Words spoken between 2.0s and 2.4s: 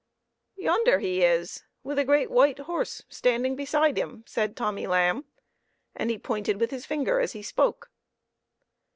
great